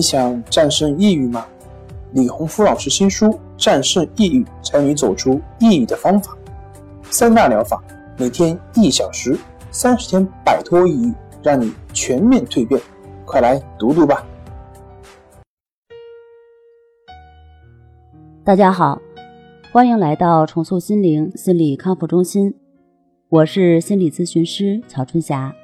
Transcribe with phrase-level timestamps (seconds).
[0.00, 1.46] 你想战胜抑郁吗？
[2.12, 3.26] 李洪福老师新书
[3.58, 6.32] 《战胜抑郁，教你走出抑郁的方法》，
[7.10, 7.84] 三大疗法，
[8.16, 9.38] 每天一小时，
[9.70, 12.80] 三十天摆脱抑郁，让你全面蜕变。
[13.26, 14.24] 快来读读吧！
[18.42, 19.02] 大家好，
[19.70, 22.54] 欢迎来到重塑心灵心理康复中心，
[23.28, 25.54] 我是心理咨询师曹春霞。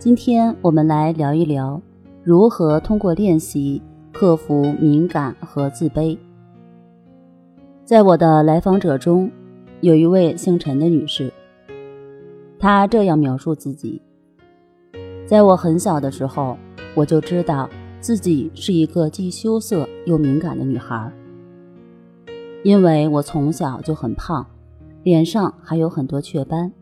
[0.00, 1.80] 今天我们来聊一聊。
[2.24, 6.16] 如何通过练习克服敏感和自卑？
[7.84, 9.30] 在我的来访者中，
[9.82, 11.30] 有一位姓陈的女士，
[12.58, 14.00] 她这样描述自己：
[15.26, 16.56] 在我很小的时候，
[16.94, 17.68] 我就知道
[18.00, 21.12] 自己是一个既羞涩又敏感的女孩，
[22.62, 24.46] 因为我从小就很胖，
[25.02, 26.72] 脸上还有很多雀斑，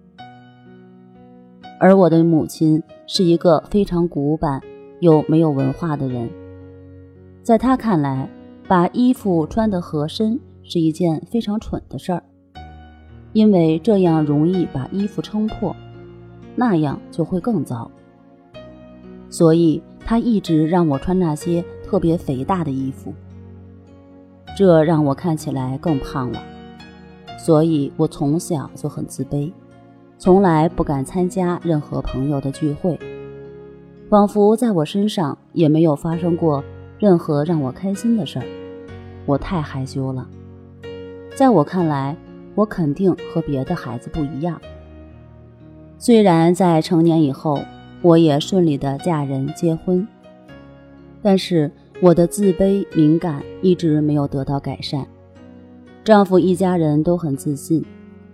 [1.81, 4.63] 而我的母亲是一个非常古板。
[5.03, 6.31] 又没有文化的人，
[7.43, 8.31] 在他看来，
[8.69, 12.23] 把衣服穿得合身是一件非常蠢的事儿，
[13.33, 15.75] 因为这样容易把衣服撑破，
[16.55, 17.91] 那样就会更糟。
[19.29, 23.13] 所以他一直让我穿那些特别肥大的衣服，
[24.57, 26.41] 这让我看起来更胖了。
[27.37, 29.53] 所以我从小就很自卑，
[30.17, 32.97] 从来不敢参加任何朋友的聚会。
[34.13, 36.63] 仿佛在我身上也没有发生过
[36.99, 38.45] 任何让我开心的事儿，
[39.25, 40.29] 我太害羞了。
[41.35, 42.15] 在我看来，
[42.55, 44.61] 我肯定和别的孩子不一样。
[45.97, 47.59] 虽然在成年以后，
[48.03, 50.07] 我也顺利的嫁人结婚，
[51.23, 55.07] 但是我的自卑敏感一直没有得到改善。
[56.05, 57.83] 丈夫一家人都很自信，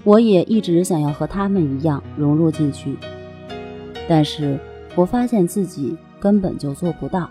[0.02, 2.96] 我也一直想要和他们一样融入进去，
[4.08, 4.58] 但是。
[4.98, 7.30] 我发现自己根本就做不到，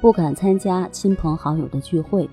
[0.00, 2.28] 不敢参加亲朋好友的聚会。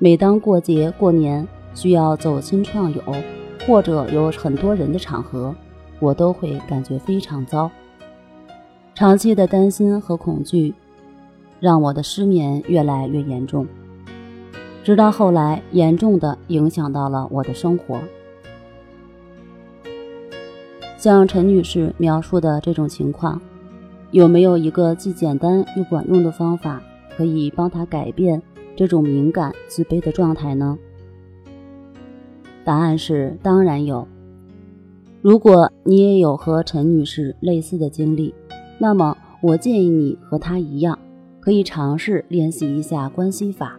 [0.00, 3.00] 每当过节过年需要走亲串友，
[3.64, 5.54] 或者有很多人的场合，
[6.00, 7.70] 我都会感觉非常糟。
[8.96, 10.74] 长期的担心和恐惧，
[11.60, 13.64] 让我的失眠越来越严重，
[14.82, 18.00] 直到后来严重的影响到了我的生活。
[20.98, 23.40] 像陈女士描述的这种情况，
[24.10, 26.82] 有没有一个既简单又管用的方法，
[27.16, 28.42] 可以帮她改变
[28.74, 30.76] 这种敏感自卑的状态呢？
[32.64, 34.08] 答案是当然有。
[35.22, 38.34] 如果你也有和陈女士类似的经历，
[38.80, 40.98] 那么我建议你和她一样，
[41.38, 43.78] 可以尝试练习一下关系法。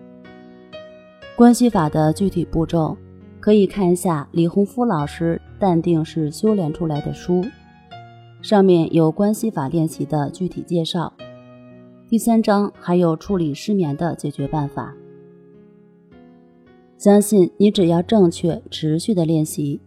[1.36, 2.96] 关系法的具体步骤。
[3.42, 7.44] 可以看一下李洪福老师《淡定是修炼出来的》书，
[8.42, 11.12] 上面有关系法练习的具体介绍。
[12.08, 14.96] 第三章还有处理失眠的解决办法。
[16.98, 19.80] 相信你只要正确、持续的练习，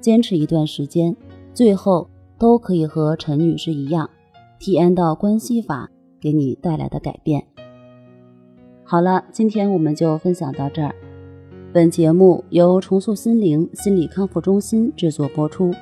[0.00, 1.16] 坚持一段时间，
[1.54, 4.10] 最后都可以和陈女士一样，
[4.58, 7.46] 体验到关系法给你带来的改变。
[8.84, 10.94] 好了，今天我们就分享到这儿。
[11.72, 15.72] 本节目由重塑心灵心理康复中心制作播出，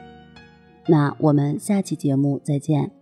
[0.87, 2.98] 那我们下期节目再见。